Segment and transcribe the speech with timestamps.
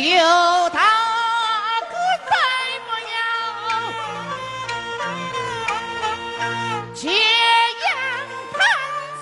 [0.00, 0.14] 刘
[0.70, 0.78] 大
[1.90, 1.94] 哥
[2.28, 2.32] 怎
[2.86, 3.18] 么样？
[6.94, 7.90] 解洋
[8.52, 8.56] 盘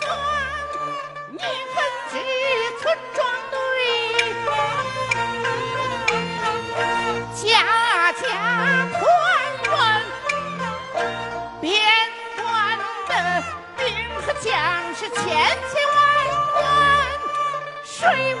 [0.00, 0.02] 算，
[1.28, 1.76] 你组
[2.10, 2.12] 织
[2.80, 2.82] 村
[3.14, 3.20] 庄
[3.50, 3.54] 队，
[7.34, 7.42] 家
[8.14, 8.24] 家
[8.94, 8.98] 团
[9.68, 9.70] 圆。
[11.60, 11.62] 边
[12.34, 12.42] 关
[13.08, 13.10] 的
[13.76, 13.80] 兵
[14.22, 14.50] 和将
[14.94, 16.00] 是千千万
[16.54, 16.64] 万，
[17.84, 17.94] 谁
[18.34, 18.38] 无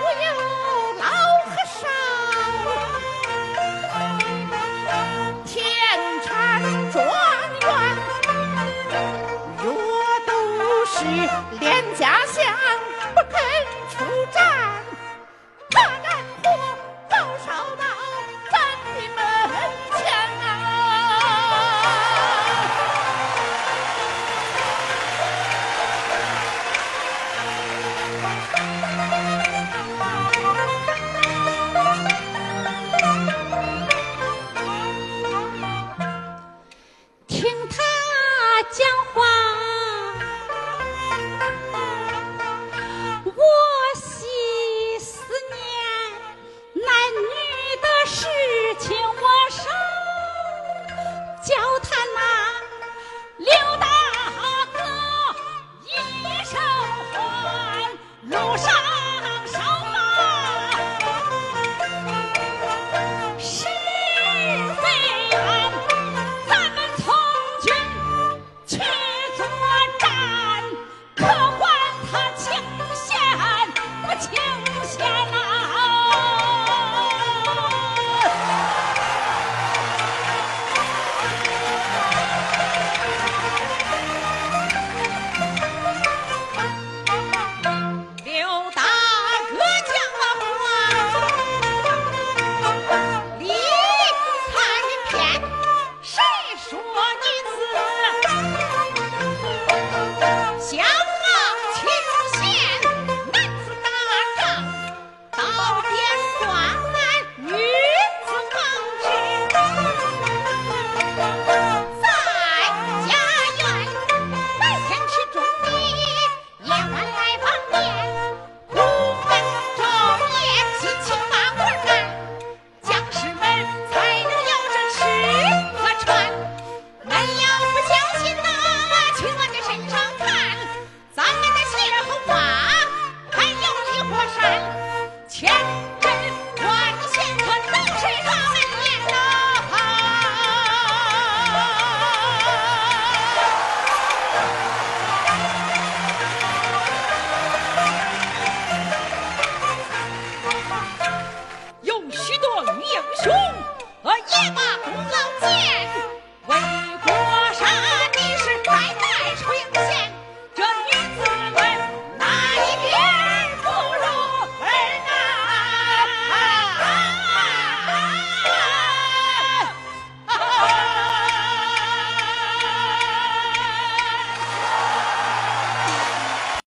[153.24, 153.51] Oh.